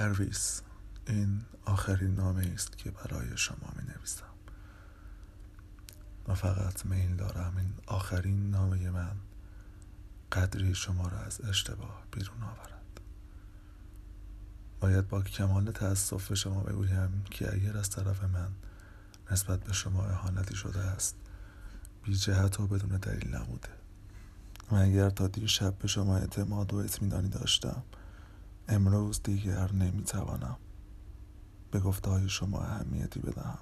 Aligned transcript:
پرویز 0.00 0.62
این 1.06 1.40
آخرین 1.64 2.14
نامه 2.14 2.50
است 2.54 2.78
که 2.78 2.90
برای 2.90 3.36
شما 3.36 3.72
می 3.76 3.82
نویسم 3.82 4.24
و 6.28 6.34
فقط 6.34 6.86
میل 6.86 7.16
دارم 7.16 7.56
این 7.56 7.72
آخرین 7.86 8.50
نامه 8.50 8.90
من 8.90 9.16
قدری 10.32 10.74
شما 10.74 11.08
را 11.08 11.18
از 11.18 11.40
اشتباه 11.44 12.02
بیرون 12.12 12.42
آورد. 12.42 13.00
باید 14.80 15.08
با 15.08 15.22
کمال 15.22 15.70
تأسف 15.70 16.34
شما 16.34 16.62
بگویم 16.62 17.24
که 17.30 17.54
اگر 17.54 17.76
از 17.76 17.90
طرف 17.90 18.24
من 18.24 18.48
نسبت 19.30 19.64
به 19.64 19.72
شما 19.72 20.04
اهانتی 20.04 20.56
شده 20.56 20.80
است 20.80 21.16
بی 22.02 22.16
جهت 22.16 22.60
و 22.60 22.66
بدون 22.66 22.96
دلیل 22.98 23.34
نبوده. 23.34 23.68
و 24.70 24.74
اگر 24.74 25.10
تا 25.10 25.26
دیر 25.26 25.46
شب 25.46 25.78
به 25.78 25.88
شما 25.88 26.16
اعتماد 26.16 26.74
و 26.74 26.76
اطمینانی 26.76 27.28
داشتم 27.28 27.82
امروز 28.70 29.22
دیگر 29.22 29.72
نمی‌توانم 29.72 30.56
به 31.70 31.80
گفته 31.80 32.10
های 32.10 32.28
شما 32.28 32.60
اهمیتی 32.60 33.20
بدهم 33.20 33.58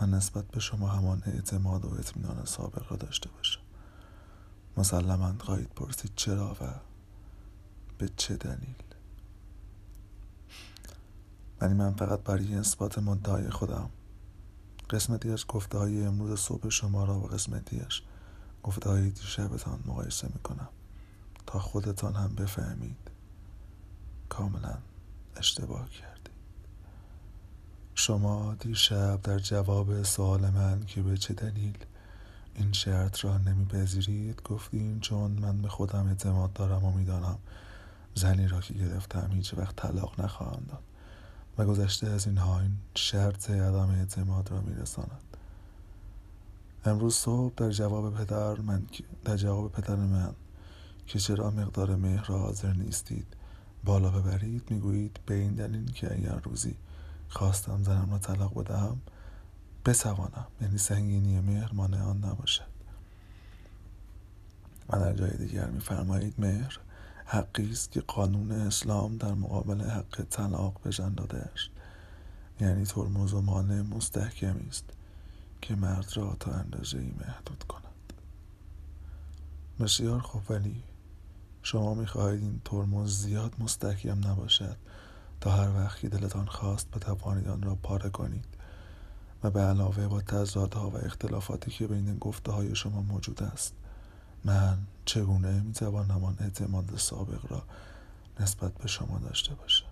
و 0.00 0.06
نسبت 0.06 0.44
به 0.44 0.60
شما 0.60 0.88
همان 0.88 1.22
اعتماد 1.26 1.84
و 1.84 1.94
اطمینان 1.94 2.44
سابق 2.44 2.90
را 2.90 2.96
داشته 2.96 3.30
باشم. 3.30 3.60
مسلما 4.76 5.34
خواهید 5.38 5.68
پرسید 5.68 6.12
چرا 6.16 6.56
و 6.60 6.74
به 7.98 8.08
چه 8.16 8.36
دلیل؟ 8.36 8.74
ولی 11.60 11.74
من 11.74 11.94
فقط 11.94 12.20
برای 12.20 12.54
اثبات 12.54 12.98
مدعای 12.98 13.50
خودم 13.50 13.90
قسمتیش 14.90 15.44
گفته 15.48 15.78
های 15.78 16.04
امروز 16.04 16.40
صبح 16.40 16.68
شما 16.68 17.04
را 17.04 17.18
و 17.18 17.26
قسمتیش 17.26 18.02
گفته 18.62 18.90
های 18.90 19.10
دیشبتان 19.10 19.80
مقایسه 19.86 20.28
می‌کنم 20.34 20.68
تا 21.46 21.58
خودتان 21.58 22.14
هم 22.14 22.34
بفهمید. 22.34 22.96
کاملا 24.32 24.74
اشتباه 25.36 25.90
کردید 25.90 26.30
شما 27.94 28.54
دیشب 28.54 29.22
در 29.22 29.38
جواب 29.38 30.02
سوال 30.02 30.50
من 30.50 30.84
که 30.86 31.02
به 31.02 31.16
چه 31.16 31.34
دلیل 31.34 31.78
این 32.54 32.72
شرط 32.72 33.24
را 33.24 33.38
نمیپذیرید 33.38 34.42
گفتین 34.42 35.00
چون 35.00 35.30
من 35.30 35.62
به 35.62 35.68
خودم 35.68 36.06
اعتماد 36.06 36.52
دارم 36.52 36.84
و 36.84 36.92
می‌دانم 36.92 37.38
زنی 38.14 38.48
را 38.48 38.60
که 38.60 38.74
گرفتم 38.74 39.30
هیچ 39.32 39.54
وقت 39.54 39.76
طلاق 39.76 40.20
نخواهم 40.20 40.62
داد 40.68 40.82
و 41.58 41.64
گذشته 41.64 42.06
از 42.06 42.26
اینها 42.26 42.60
این 42.60 42.76
شرط 42.94 43.50
عدم 43.50 43.90
اعتماد 43.90 44.50
را 44.50 44.60
میرساند. 44.60 45.36
امروز 46.84 47.14
صبح 47.14 47.54
در 47.56 47.70
جواب 47.70 48.14
پدر 48.14 48.60
من 48.60 48.86
در 49.24 49.36
جواب 49.36 49.72
پدر 49.72 49.96
من 49.96 50.34
که 51.06 51.18
چرا 51.18 51.50
مقدار 51.50 51.96
مهر 51.96 52.24
را 52.24 52.38
حاضر 52.38 52.72
نیستید 52.72 53.41
بالا 53.84 54.10
ببرید 54.10 54.70
می‌گویید 54.70 55.20
به 55.26 55.34
این 55.34 55.54
دلیل 55.54 55.92
که 55.92 56.14
اگر 56.14 56.40
روزی 56.44 56.74
خواستم 57.28 57.82
زنم 57.82 58.10
را 58.10 58.18
طلاق 58.18 58.60
بدهم 58.60 59.00
بتوانم 59.86 60.46
یعنی 60.60 60.78
سنگینی 60.78 61.40
مهر 61.40 61.72
مانع 61.72 62.02
آن 62.02 62.24
نباشد. 62.24 62.72
و 64.88 64.98
در 64.98 65.12
جای 65.12 65.36
دیگر 65.36 65.66
میفرمایید 65.66 66.34
مهر 66.38 66.78
حقی 67.24 67.70
است 67.70 67.92
که 67.92 68.00
قانون 68.00 68.52
اسلام 68.52 69.16
در 69.16 69.34
مقابل 69.34 69.80
حق 69.80 70.24
طلاق 70.30 70.80
بجن 70.84 71.14
داده 71.14 71.38
است. 71.38 71.70
یعنی 72.60 72.84
ترمز 72.84 73.32
و 73.32 73.40
مانع 73.40 73.82
مستحکمی 73.82 74.68
است 74.68 74.84
که 75.62 75.74
مرد 75.74 76.12
را 76.16 76.36
تا 76.40 76.52
اندازه 76.52 76.98
ای 76.98 77.12
محدود 77.20 77.64
کند. 77.68 77.82
بسیار 79.80 80.20
خوب. 80.20 80.42
ولی 80.48 80.82
شما 81.62 81.94
می‌خواهید 81.94 82.40
این 82.42 82.60
ترمز 82.64 83.18
زیاد 83.18 83.54
مستحکم 83.58 84.28
نباشد 84.28 84.76
تا 85.40 85.50
هر 85.50 85.76
وقت 85.76 86.00
که 86.00 86.08
دلتان 86.08 86.46
خواست 86.46 86.90
بتوانید 86.90 87.48
آن 87.48 87.62
را 87.62 87.74
پاره 87.74 88.10
کنید 88.10 88.44
و 89.42 89.50
به 89.50 89.60
علاوه 89.60 90.08
با 90.08 90.20
تضادها 90.20 90.90
و 90.90 90.96
اختلافاتی 90.96 91.70
که 91.70 91.86
بین 91.86 92.18
گفته 92.18 92.52
های 92.52 92.74
شما 92.74 93.02
موجود 93.02 93.42
است 93.42 93.74
من 94.44 94.78
چگونه 95.04 95.60
می‌توانم 95.60 96.24
آن 96.24 96.36
اعتماد 96.40 96.96
سابق 96.96 97.52
را 97.52 97.62
نسبت 98.40 98.74
به 98.74 98.88
شما 98.88 99.18
داشته 99.18 99.54
باشم؟ 99.54 99.86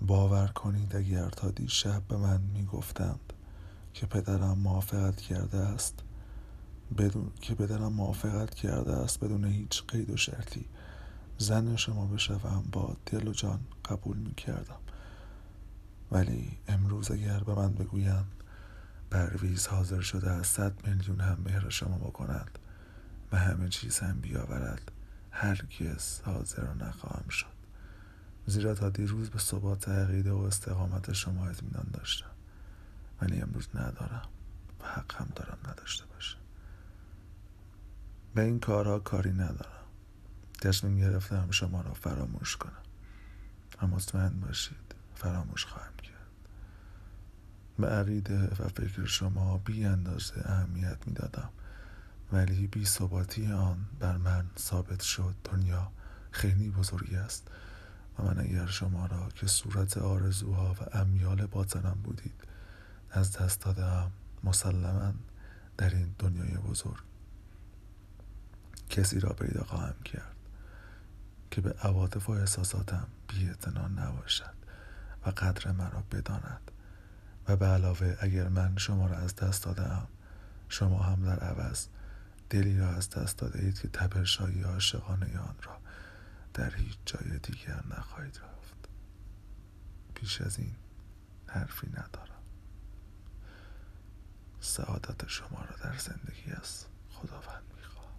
باور 0.00 0.46
کنید 0.46 0.96
اگر 0.96 1.28
تا 1.28 1.50
دیشب 1.50 2.02
به 2.08 2.16
من 2.16 2.40
می‌گفتند 2.40 3.32
که 3.94 4.06
پدرم 4.06 4.58
موافقت 4.58 5.20
کرده 5.20 5.58
است 5.58 6.03
بدون 6.98 7.30
که 7.40 7.54
پدرم 7.54 7.92
موافقت 7.92 8.54
کرده 8.54 8.92
است 8.92 9.20
بدون 9.20 9.44
هیچ 9.44 9.82
قید 9.88 10.10
و 10.10 10.16
شرطی. 10.16 10.66
زن 11.38 11.76
شما 11.76 12.06
بشوم 12.06 12.64
با 12.72 12.96
دل 13.06 13.28
و 13.28 13.32
جان 13.32 13.60
قبول 13.84 14.16
می 14.16 14.34
کردم 14.34 14.78
ولی 16.12 16.58
امروز 16.68 17.10
اگر 17.10 17.38
به 17.38 17.54
من 17.54 17.72
بگویند 17.72 18.26
پرویز 19.10 19.66
حاضر 19.66 20.00
شده 20.00 20.30
از 20.30 20.46
صد 20.46 20.86
میلیون 20.86 21.20
هم 21.20 21.38
مهر 21.44 21.68
شما 21.68 21.98
بکند 21.98 22.58
و 23.32 23.38
همه 23.38 23.68
چیز 23.68 23.98
هم 23.98 24.20
بیاورد 24.20 24.92
هرگز 25.30 26.20
حاضر 26.20 26.74
نخواهم 26.74 27.28
شد. 27.28 27.54
زیرا 28.46 28.74
تا 28.74 28.88
دیروز 28.88 29.30
به 29.30 29.38
ثبات 29.38 29.88
عقیده 29.88 30.32
و 30.32 30.38
استقامت 30.38 31.12
شما 31.12 31.46
اطمینان 31.46 31.86
داشتم. 31.92 32.30
ولی 33.22 33.40
امروز 33.40 33.68
ندارم 33.74 34.28
و 34.80 34.86
حق 34.86 35.14
هم 35.14 35.28
دارم 35.36 35.58
نداشته 35.68 36.04
باشم. 36.06 36.43
به 38.34 38.42
این 38.42 38.60
کارها 38.60 38.98
کاری 38.98 39.32
ندارم. 39.32 39.84
تصمیم 40.60 40.98
گرفتم 40.98 41.50
شما 41.50 41.80
را 41.80 41.94
فراموش 41.94 42.56
کنم. 42.56 42.82
و 43.82 43.86
مطمئن 43.86 44.40
باشید 44.40 44.94
فراموش 45.14 45.66
خواهم 45.66 45.96
کرد. 46.02 46.14
به 47.78 47.88
عقیده 47.88 48.38
و 48.38 48.68
فکر 48.68 49.04
شما 49.04 49.58
بی 49.58 49.84
اندازه 49.84 50.42
اهمیت 50.44 50.98
می 51.06 51.12
دادم 51.12 51.48
ولی 52.32 52.66
بی 52.66 52.84
ثباتی 52.84 53.52
آن 53.52 53.76
بر 54.00 54.16
من 54.16 54.46
ثابت 54.58 55.02
شد. 55.02 55.34
دنیا 55.44 55.90
خیلی 56.30 56.70
بزرگی 56.70 57.16
است. 57.16 57.48
و 58.18 58.22
من 58.22 58.38
اگر 58.38 58.66
شما 58.66 59.06
را 59.06 59.28
که 59.34 59.46
صورت 59.46 59.98
آرزوها 59.98 60.72
و 60.72 60.98
امیال 60.98 61.46
باطنم 61.46 61.98
بودید 62.04 62.44
از 63.10 63.32
دست 63.32 63.64
دادم 63.64 64.10
مسلما 64.44 65.12
در 65.76 65.94
این 65.94 66.14
دنیای 66.18 66.56
بزرگ 66.56 67.13
کسی 68.90 69.20
را 69.20 69.32
پیدا 69.32 69.64
خواهم 69.64 70.02
کرد 70.04 70.36
که 71.50 71.60
به 71.60 71.72
عواطف 71.72 72.28
و 72.28 72.32
احساساتم 72.32 73.06
بی 73.28 73.50
نباشد 73.96 74.54
و 75.26 75.30
قدر 75.30 75.72
مرا 75.72 76.02
بداند. 76.12 76.70
و 77.48 77.56
به 77.56 77.66
علاوه 77.66 78.16
اگر 78.20 78.48
من 78.48 78.76
شما 78.76 79.06
را 79.06 79.16
از 79.16 79.36
دست 79.36 79.64
دادم 79.64 80.08
شما 80.68 80.98
هم 81.02 81.22
در 81.22 81.40
عوض 81.40 81.86
دلی 82.50 82.78
را 82.78 82.88
از 82.88 83.10
دست 83.10 83.38
داده 83.38 83.58
اید 83.58 83.80
که 83.80 83.88
تبرشایی 83.88 84.62
عاشقانه 84.62 85.38
آن 85.38 85.54
را 85.62 85.78
در 86.54 86.74
هیچ 86.74 86.98
جای 87.06 87.38
دیگر 87.38 87.82
نخواهید 87.98 88.36
رفت. 88.36 88.88
پیش 90.14 90.40
از 90.40 90.58
این 90.58 90.74
حرفی 91.46 91.86
ندارم. 91.86 92.42
سعادت 94.60 95.28
شما 95.28 95.64
را 95.64 95.76
در 95.82 95.98
زندگی 95.98 96.50
از 96.52 96.84
خداوند 97.10 97.62
می‌خواهم 97.76 98.14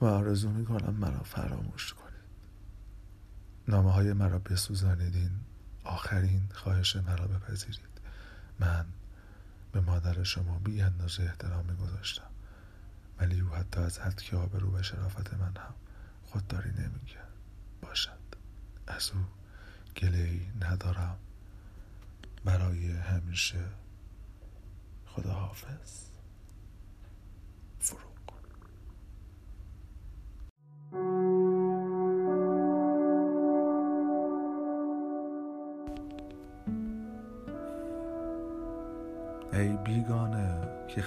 و 0.00 0.04
آرزو 0.04 0.50
می‌کنم 0.50 0.94
مرا 0.94 1.22
فراموش 1.22 1.94
کنید. 1.94 2.08
نامه 3.68 3.92
های 3.92 4.12
مرا 4.12 4.38
بسوزانیدین. 4.38 5.30
آخرین 5.84 6.48
خواهش 6.54 6.96
مرا 6.96 7.26
بپذیرید. 7.26 8.00
من 8.58 8.86
به 9.72 9.80
مادر 9.80 10.22
شما 10.22 10.58
بی 10.58 10.82
اندازه 10.82 11.22
احترام 11.22 11.66
میگذاشتم 11.66 12.30
ولی 13.18 13.40
او 13.40 13.48
حتی 13.48 13.80
از 13.80 13.98
حد 13.98 14.20
که 14.20 14.36
آبرو 14.36 14.76
و 14.78 14.82
شرافت 14.82 15.34
من 15.34 15.56
هم 15.56 15.74
خودداری 16.24 16.70
نمی‌کرد. 16.70 17.32
باشد. 17.82 18.18
از 18.86 19.10
او 19.14 19.20
گله 19.96 20.40
ندارم. 20.60 21.18
برای 22.44 22.90
همیشه 22.90 23.64
خدا 25.06 25.52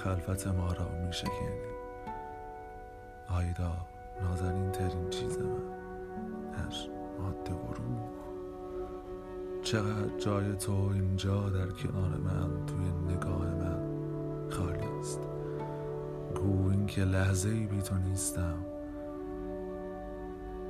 خلفت 0.04 0.46
ما 0.46 0.72
را 0.72 0.88
می 0.88 1.12
شکنی 1.12 1.62
آیدا 3.28 3.72
نازنین 4.22 4.72
ترین 4.72 5.10
چیز 5.10 5.38
من 5.38 5.62
هر 6.52 6.88
ماده 7.18 7.52
و 7.52 7.72
روح. 7.72 8.00
چقدر 9.62 10.18
جای 10.18 10.56
تو 10.56 10.90
اینجا 10.94 11.48
در 11.48 11.66
کنار 11.66 12.08
من 12.08 12.66
توی 12.66 13.14
نگاه 13.14 13.54
من 13.54 13.82
خالی 14.50 14.98
است. 15.00 15.20
گو 16.34 16.70
این 16.70 16.86
که 16.86 17.04
لحظه 17.04 17.48
ای 17.48 17.66
بی 17.66 17.82
تو 17.82 17.94
نیستم. 17.94 18.64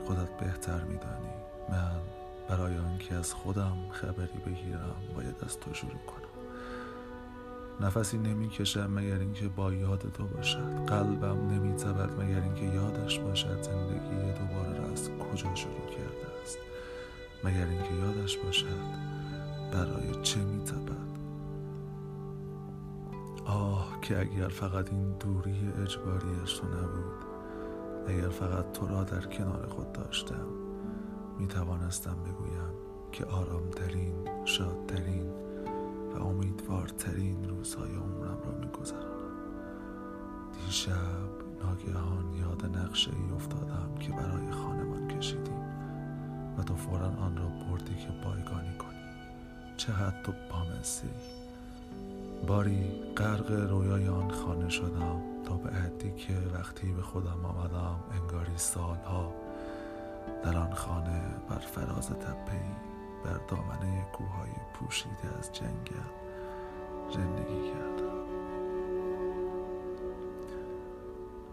خودت 0.05 0.37
بهتر 0.41 0.85
میدانی. 0.85 1.35
من 1.69 2.01
برای 2.49 2.79
آنکه 2.79 3.15
از 3.15 3.35
خودم 3.35 3.77
خبری 3.91 4.39
بگیرم 4.47 4.97
باید 5.17 5.37
از 5.47 5.61
تو 5.61 5.75
شروع 5.75 5.91
کنم. 6.07 6.22
نفسی 7.81 8.19
نمی‌کشم 8.19 8.91
مگر 8.91 9.19
اینکه 9.19 9.49
با 9.49 9.73
یاد 9.73 10.13
تو 10.15 10.27
باشد. 10.27 10.87
قلبم 10.87 11.49
نمیتبد 11.51 12.23
مگر 12.23 12.43
اینکه 12.43 12.65
یادش 12.65 13.19
باشد 13.19 13.63
زندگی 13.63 14.33
دوباره 14.41 14.79
را 14.79 14.93
از 14.93 15.11
کجا 15.11 15.55
شروع 15.55 15.87
کرده 15.91 16.41
است. 16.43 16.59
مگر 17.45 17.67
اینکه 17.67 17.95
یادش 17.95 18.37
باشد 18.39 18.67
برای 19.73 20.23
چه 20.23 20.41
میتبد 20.41 21.13
آه 23.45 23.99
که 24.03 24.21
اگر 24.21 24.49
فقط 24.49 24.93
این 24.93 25.13
دوری 25.13 25.73
اجباریش 25.83 26.59
تو 26.59 26.67
نبود 26.67 27.25
اگر 28.09 28.29
فقط 28.29 28.73
تو 28.73 28.87
را 28.87 29.05
در 29.05 29.21
کنار 29.21 29.67
خود 29.67 29.93
داشتم 29.93 30.47
می 31.39 31.47
توانستم 31.47 32.17
بگویم 32.25 32.73
که 33.13 33.25
آرامترین 33.25 34.15
شادترین 34.45 35.31
و 36.15 36.23
امیدوارترین 36.27 37.32
روزهای 37.63 37.95
عمرم 37.95 38.39
را 38.45 38.59
می 38.61 38.67
گذرانم 38.81 39.33
دیشب 40.53 41.31
ناگهان 41.63 42.35
یاد 42.35 42.77
نقشه 42.77 43.11
ای 43.11 43.35
افتادم 43.35 43.95
که 44.01 44.13
برای 44.13 44.51
خانمان 44.51 45.09
کشیدیم 45.09 45.63
و 46.59 46.63
تو 46.63 46.77
فورا 46.77 47.07
آن 47.07 47.37
را 47.37 47.49
بردی 47.49 47.95
که 47.95 48.09
بایگانی 48.25 48.77
کنی. 48.79 48.99
چقدر 49.77 50.23
تو 50.23 50.33
بامزی 50.51 51.11
باری 52.47 52.85
غرق 53.17 53.51
رویای 53.51 54.09
آن 54.09 54.31
خانه 54.31 54.69
شدم 54.69 55.21
تا 55.45 55.57
به 55.57 55.71
حدی 55.71 56.13
که 56.17 56.35
وقتی 56.55 56.93
به 56.93 57.03
خودم 57.03 57.45
آمدم 57.45 58.01
انگاری 58.13 58.59
سالها 58.59 59.35
در 60.45 60.57
آن 60.57 60.75
خانه 60.75 61.21
بر 61.49 61.59
فراز 61.59 62.09
تپهای 62.09 62.59
بر 63.25 63.41
دامنه 63.49 64.07
کوههای 64.13 64.51
پوشیده 64.75 65.39
از 65.39 65.53
جنگل 65.53 66.22
زندگی 67.13 67.71
کردم. 67.71 68.27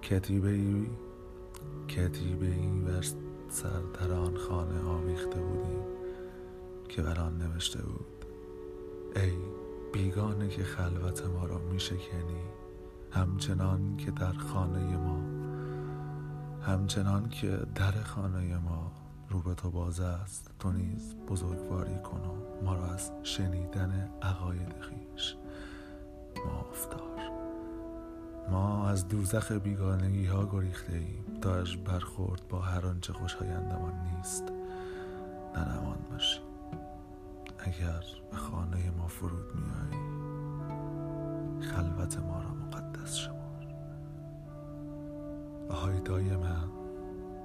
کتیبه 0.01 0.49
ای 0.49 0.87
کتیبه 1.87 2.45
ای 2.45 2.67
بر 2.67 3.05
سر 3.49 3.81
در 3.99 4.13
آن 4.13 4.37
خانه 4.37 4.81
آویخته 4.89 5.39
بودیم 5.39 5.83
که 6.89 7.01
بر 7.01 7.19
آن 7.19 7.37
نوشته 7.37 7.81
بود 7.81 8.25
ای 9.15 9.31
بیگانه 9.93 10.47
که 10.47 10.63
خلوت 10.63 11.25
ما 11.25 11.45
را 11.45 11.57
می 11.57 11.79
شکنی 11.79 12.43
همچنان 13.11 13.97
که 13.97 14.11
در 14.11 14.33
خانه 14.33 14.97
ما 14.97 15.19
همچنان 16.61 17.29
که 17.29 17.59
در 17.75 17.91
خانه 17.91 18.57
ما 18.57 18.91
رو 19.29 19.39
به 19.39 19.53
تو 19.53 19.71
باز 19.71 19.99
است 19.99 20.51
تو 20.59 20.71
نیز 20.71 21.15
بزرگواری 21.27 21.99
کن 22.03 22.21
و 22.21 22.63
ما 22.65 22.75
را 22.75 22.85
از 22.85 23.11
شنیدن 23.23 24.09
عقاید 24.21 24.75
خیش. 24.79 25.35
مافتار 26.45 27.09
ما 28.51 28.89
از 28.89 29.07
دوزخ 29.07 29.51
بیگانگی 29.51 30.25
ها 30.25 30.45
گریخته 30.45 30.93
ایم. 30.93 31.25
تا 31.41 31.55
از 31.55 31.75
برخورد 31.75 32.47
با 32.49 32.59
هر 32.59 32.87
آنچه 32.87 33.13
خوشایندمان 33.13 33.93
نیست. 33.99 34.43
ننمان 35.55 35.97
باشیم 36.11 36.43
اگر 37.59 38.03
به 38.31 38.37
خانه 38.37 38.91
ما 38.97 39.07
فرود 39.07 39.55
میایی 39.55 40.09
خلوت 41.61 42.17
ما 42.17 42.41
را 42.41 42.49
مقدس 42.49 43.15
شمار. 43.15 43.39
آهایدای 45.69 46.37
من 46.37 46.69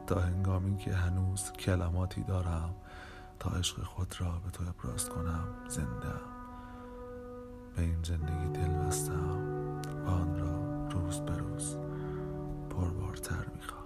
تا 0.06 0.20
هنگامی 0.20 0.76
که 0.76 0.94
هنوز 0.94 1.52
کلماتی 1.52 2.22
دارم 2.22 2.74
تا 3.38 3.50
عشق 3.50 3.82
خود 3.82 4.14
را 4.18 4.40
به 4.44 4.50
تو 4.50 4.64
ابراز 4.68 5.08
کنم 5.08 5.48
زنده 5.68 6.33
به 7.76 7.82
این 7.82 8.02
زندگی 8.02 8.48
دل 8.54 8.68
بستم 8.68 9.30
و 10.06 10.08
آن 10.10 10.38
را 10.38 10.88
روز 10.88 11.20
به 11.20 11.36
روز 11.36 11.76
پربارتر 12.70 13.46
می‌خواهم. 13.54 13.83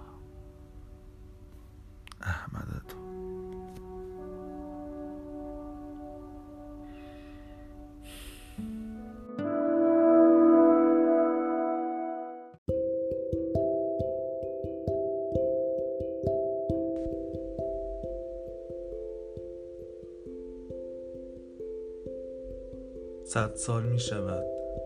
صد 23.33 23.55
سال 23.55 23.83
می 23.83 23.99
شود 23.99 24.43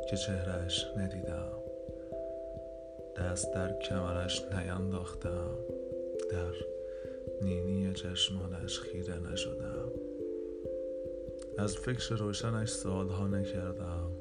که 0.10 0.18
چهرش 0.18 0.86
ندیدم. 0.98 1.52
دست 3.18 3.54
در 3.54 3.80
کمرش 3.80 4.46
نینداختم. 4.54 5.58
در 6.32 6.54
نینی 7.42 7.94
چشمانش 7.94 8.80
خیره 8.80 9.32
نشدم. 9.32 9.92
از 11.58 11.78
فکر 11.78 12.16
روشنش 12.16 12.70
سالها 12.70 13.28
نکردم. 13.28 14.12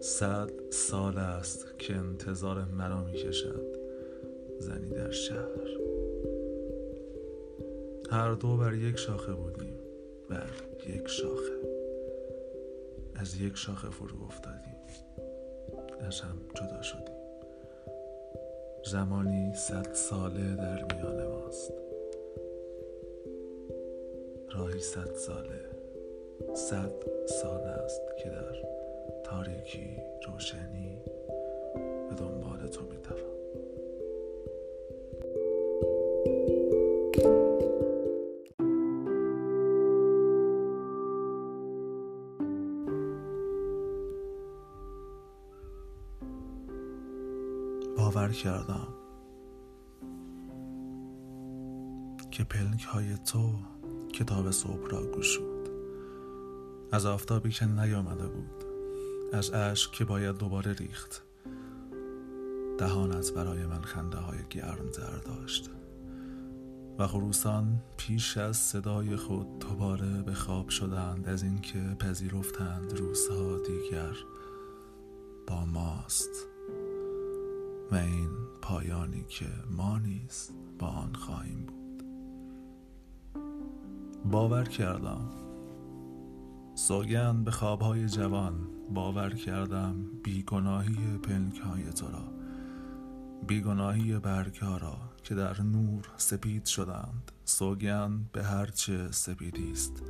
صد 0.00 0.50
سال 0.70 1.18
است 1.18 1.78
که 1.78 1.94
انتظار 1.94 2.64
مرا 2.64 3.04
می 3.04 3.12
کشد 3.12 3.76
زنی 4.58 4.88
در 4.88 5.10
شهر. 5.10 5.68
هر 8.10 8.32
دو 8.32 8.56
بر 8.56 8.74
یک 8.74 8.96
شاخه 8.96 9.32
بودیم 9.32 9.78
بر 10.28 10.50
یک 10.86 11.08
شاخه. 11.08 11.69
از 13.20 13.40
یک 13.40 13.56
شاخه 13.56 13.90
فرو 13.90 14.24
افتادیم. 14.24 14.76
از 16.00 16.20
هم 16.20 16.38
جدا 16.54 16.82
شدیم. 16.82 17.14
زمانی 18.84 19.54
صد 19.54 19.92
ساله 19.92 20.56
در 20.56 20.84
میان 20.94 21.26
ماست. 21.26 21.72
راهی 24.50 24.80
صد 24.80 25.14
ساله 25.14 25.70
صد 26.54 26.92
سال 27.26 27.60
است 27.60 28.02
که 28.22 28.28
در 28.28 28.54
تاریکی 29.24 29.96
روشنی 30.26 31.02
به 32.08 32.14
دنبال 32.14 32.66
تو 32.66 32.82
میدوم 32.82 33.29
باور 48.30 48.42
کردم 48.42 48.88
که 52.30 52.44
پلک 52.44 52.82
های 52.82 53.16
تو 53.16 53.54
کتاب 54.12 54.50
صبح 54.50 54.90
را 54.90 55.12
گشود 55.12 55.68
از 56.92 57.06
آفتابی 57.06 57.50
که 57.50 57.66
نیامده 57.66 58.26
بود 58.26 58.64
از 59.32 59.52
اشک 59.52 59.92
که 59.92 60.04
باید 60.04 60.36
دوباره 60.36 60.72
ریخت. 60.72 61.22
از 63.12 63.34
برای 63.34 63.66
من 63.66 63.82
خنده 63.82 64.18
های 64.18 64.38
گرم 64.50 64.92
زر 64.92 65.16
داشت 65.16 65.70
و 66.98 67.06
خروسان 67.06 67.82
پیش 67.96 68.36
از 68.36 68.56
صدای 68.56 69.16
خود 69.16 69.58
دوباره 69.58 70.22
به 70.22 70.34
خواب 70.34 70.68
شدند 70.68 71.28
از 71.28 71.42
اینکه 71.42 71.96
پذیرفتند 71.98 72.98
روزها 72.98 73.58
دیگر 73.58 74.16
با 75.46 75.64
ماست. 75.64 76.49
و 77.92 77.94
این 77.94 78.30
پایانی 78.62 79.24
که 79.28 79.46
ما 79.70 79.98
نیز 79.98 80.50
با 80.78 80.86
آن 80.86 81.14
خواهیم 81.14 81.66
بود. 81.66 82.04
باور 84.30 84.64
کردم. 84.64 85.30
سوگند 86.74 87.44
به 87.44 87.50
خوابهای 87.50 88.08
جوان 88.08 88.54
باور 88.94 89.30
کردم 89.30 90.06
بیگناهی 90.24 91.18
پلک 91.22 91.58
های 91.58 91.92
تو 91.92 92.06
را 92.06 92.32
بیگناهی 93.46 94.18
برگ 94.18 94.58
را 94.60 94.96
که 95.22 95.34
در 95.34 95.62
نور 95.62 96.08
سپید 96.16 96.64
شدند 96.64 97.32
سوگند 97.44 98.32
به 98.32 98.44
هرچه 98.44 99.10
سپیدی 99.10 99.72
است. 99.72 100.02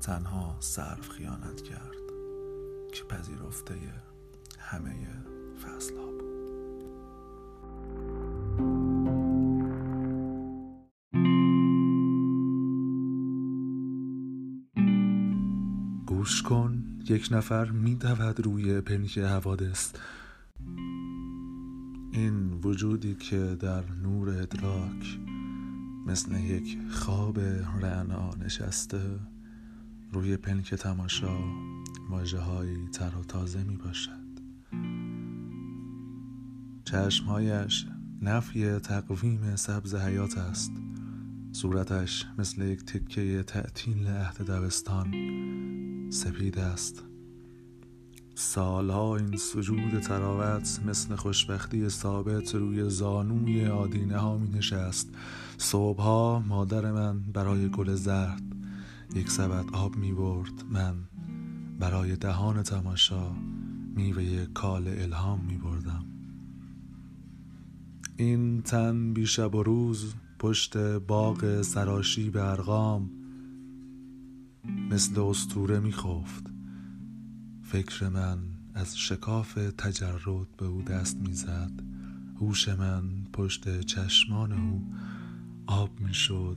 تنها 0.00 0.56
صرف 0.60 1.08
خیانت 1.08 1.62
کرد 1.62 1.96
که 2.92 3.04
پذیرفته 3.04 3.74
همه 4.58 5.31
فصل 5.62 5.96
ها 5.96 6.06
بود 6.06 6.52
گوش 16.06 16.42
کن 16.42 16.84
یک 17.08 17.28
نفر 17.30 17.70
می 17.70 17.94
دود 17.94 18.40
روی 18.40 18.80
پنک 18.80 19.18
حوادث. 19.18 19.92
این 22.12 22.52
وجودی 22.52 23.14
که 23.14 23.56
در 23.60 23.84
نور 24.02 24.28
ادراک 24.28 25.18
مثل 26.06 26.34
یک 26.40 26.78
خواب 26.90 27.40
رعنا 27.82 28.34
نشسته 28.34 29.20
روی 30.12 30.36
پلک 30.36 30.74
تماشا 30.74 31.38
واجه 32.10 32.38
هایی 32.38 32.88
تر 32.88 33.12
و 33.20 33.24
تازه 33.24 33.62
می 33.62 33.76
باشد 33.76 34.21
چشمهایش 36.92 37.86
نفی 38.22 38.78
تقویم 38.78 39.56
سبز 39.56 39.94
حیات 39.94 40.38
است. 40.38 40.72
صورتش 41.52 42.26
مثل 42.38 42.62
یک 42.62 42.84
تکه 42.84 43.42
تعطیل 43.42 44.06
عهد 44.06 44.42
دبستان 44.42 45.10
سپید 46.10 46.58
است. 46.58 47.04
سالها 48.34 49.16
این 49.16 49.36
سجود 49.36 50.00
تراوت 50.00 50.80
مثل 50.86 51.14
خوشبختی 51.16 51.88
ثابت 51.88 52.54
روی 52.54 52.90
زانوی 52.90 53.66
آدینه 53.66 54.18
ها 54.18 54.38
می 54.38 54.48
نشست 54.48 55.08
صبحها 55.58 56.44
مادر 56.48 56.92
من 56.92 57.20
برای 57.20 57.68
گل 57.68 57.94
زرد 57.94 58.42
یک 59.14 59.30
سبد 59.30 59.64
آب 59.72 59.96
می 59.96 60.12
برد 60.12 60.64
من 60.70 60.94
برای 61.78 62.16
دهان 62.16 62.62
تماشا 62.62 63.32
میوه 63.94 64.46
کال 64.54 64.88
الهام 64.88 65.40
می 65.40 65.56
بردم 65.56 66.11
این 68.22 68.62
تن 68.62 69.12
بیشب 69.12 69.54
و 69.54 69.62
روز 69.62 70.14
پشت 70.38 70.76
باغ 70.78 71.62
سراشی 71.62 72.30
به 72.30 72.50
ارغام 72.50 73.10
مثل 74.90 75.20
استوره 75.20 75.80
می 75.80 75.92
خفت. 75.92 76.46
فکر 77.62 78.08
من 78.08 78.38
از 78.74 78.98
شکاف 78.98 79.54
تجرد 79.78 80.56
به 80.56 80.66
او 80.66 80.82
دست 80.82 81.16
می‌زد 81.16 81.70
هوش 82.40 82.68
من 82.68 83.02
پشت 83.32 83.80
چشمان 83.80 84.52
او 84.52 84.86
آب 85.66 85.90
می‌شد 86.00 86.56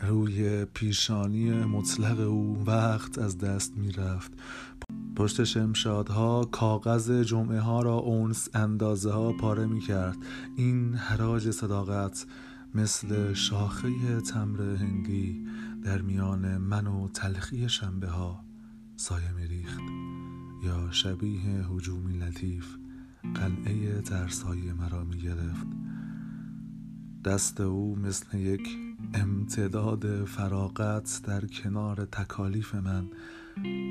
روی 0.00 0.64
پیشانی 0.64 1.50
مطلق 1.50 2.20
او 2.20 2.64
وقت 2.66 3.18
از 3.18 3.38
دست 3.38 3.76
می‌رفت 3.76 4.32
پشت 5.16 5.44
شمشادها 5.44 6.44
کاغذ 6.44 7.22
جمعه 7.22 7.60
ها 7.60 7.82
را 7.82 7.94
اونس 7.94 8.48
اندازه 8.54 9.12
ها 9.12 9.32
پاره 9.32 9.66
می 9.66 9.80
کرد 9.80 10.16
این 10.56 10.94
حراج 10.94 11.50
صداقت 11.50 12.26
مثل 12.74 13.34
شاخه 13.34 14.20
تمر 14.20 14.62
هندی 14.62 15.46
در 15.84 16.02
میان 16.02 16.56
من 16.58 16.86
و 16.86 17.08
تلخی 17.08 17.68
شنبه 17.68 18.08
ها 18.08 18.44
سایه 18.96 19.32
می 19.32 19.46
ریخت 19.46 19.82
یا 20.64 20.90
شبیه 20.90 21.66
هجومی 21.66 22.18
لطیف 22.18 22.76
قلعه 23.34 24.00
ترسایی 24.00 24.72
مرا 24.72 25.04
می 25.04 25.18
گرفت 25.18 25.66
دست 27.24 27.60
او 27.60 27.96
مثل 27.96 28.38
یک 28.38 28.68
امتداد 29.14 30.24
فراغت 30.24 31.20
در 31.24 31.46
کنار 31.46 32.04
تکالیف 32.04 32.74
من 32.74 33.08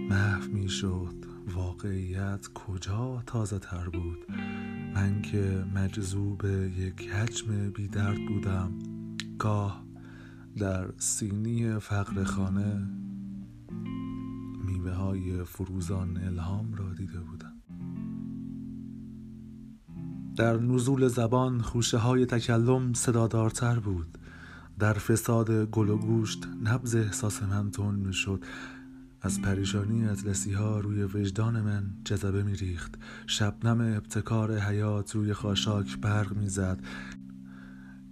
محو 0.10 0.52
می 0.52 0.70
شد 0.70 1.16
واقعیت 1.54 2.48
کجا 2.54 3.24
تازه 3.26 3.60
تر 3.60 3.90
بود؟ 3.90 4.26
من 4.96 5.22
که 5.22 5.66
مجذوب 5.76 6.46
یک 6.78 7.10
حجم 7.10 7.70
بیدرد 7.70 8.26
بودم. 8.28 8.72
گاه 9.40 9.84
در 10.58 10.90
سینی 10.98 11.80
فقر 11.80 12.24
خانه 12.24 12.88
میوه 14.66 14.92
های 14.92 15.44
فروزان 15.44 16.18
الهام 16.18 16.74
را 16.74 16.94
دیده 16.94 17.20
بودم. 17.20 17.54
در 20.36 20.58
نزول 20.58 21.08
زبان 21.08 21.62
خوشه 21.62 21.98
های 21.98 22.26
تکلم 22.26 22.94
صدادارتر 22.94 23.80
بود. 23.80 24.18
در 24.80 24.94
فساد 24.94 25.66
گل 25.66 25.90
و 25.90 25.98
گوشت 25.98 26.48
نبز 26.64 26.96
احساس 26.96 27.44
من 27.44 27.72
تون 27.72 27.96
می 27.96 28.14
شد. 28.14 28.44
از 29.22 29.42
پریشانی 29.42 30.06
اطلسی 30.06 30.54
ها 30.54 30.80
روی 30.80 31.04
وجدان 31.04 31.62
من 31.62 31.84
جذبه 32.06 32.44
می 32.44 32.56
ریخت 32.56 32.96
شبنم 33.28 33.82
ابتکار 33.82 34.58
حیات 34.58 35.16
روی 35.16 35.34
خاشاک 35.34 35.98
برق 35.98 36.34
می 36.34 36.50
زد 36.50 36.80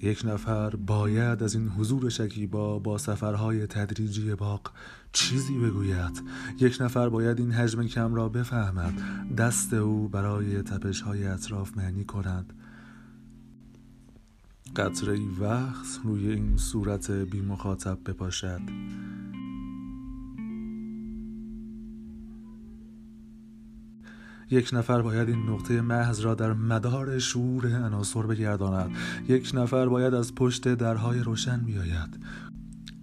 یک 0.01 0.22
نفر 0.25 0.70
باید 0.75 1.44
از 1.44 1.56
این 1.56 1.68
حضور 1.68 2.10
شکیبا 2.10 2.80
با 2.80 2.98
سفرهای 2.98 3.68
تدریجی 3.68 4.36
باغ 4.36 4.72
چیزی 5.13 5.60
بگوید. 5.60 6.22
یک 6.60 6.78
نفر 6.82 7.10
باید 7.10 7.39
این 7.39 7.51
حجم 7.51 7.84
کم 7.84 8.16
را 8.16 8.30
بفهمد. 8.30 8.94
دست 9.38 9.74
او 9.74 10.08
برای 10.08 10.62
تپش 10.62 11.01
های 11.01 11.25
اطراف 11.28 11.78
معنی 11.78 12.06
کند. 12.06 12.54
قطره 14.75 15.20
وقت 15.39 16.00
روی 16.04 16.30
این 16.30 16.58
صورت 16.58 17.12
بی 17.12 17.42
مخاطب 17.42 17.98
بپاشد. 18.06 18.62
یک 24.51 24.70
نفر 24.74 25.01
باید 25.01 25.29
این 25.29 25.50
نقطه 25.50 25.82
محض 25.82 26.20
را 26.20 26.36
در 26.36 26.53
مدار 26.53 27.20
شعور 27.20 27.68
عناصر 27.68 28.22
بگرداند. 28.22 28.96
یک 29.27 29.51
نفر 29.53 29.86
باید 29.86 30.13
از 30.13 30.36
پشت 30.36 30.74
درهای 30.74 31.20
روشن 31.20 31.58
بیاید. 31.58 32.20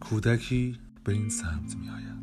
کودکی 0.01 0.79
به 1.05 1.13
این 1.13 1.29
سمت 1.29 1.77
میآید. 1.77 2.16